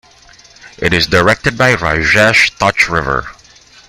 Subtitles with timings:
[0.79, 3.27] It is directed by Rajesh Touchriver.